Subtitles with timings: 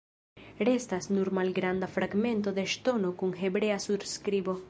[0.67, 4.57] Restas nur malgranda fragmento de ŝtono kun hebrea surskribo.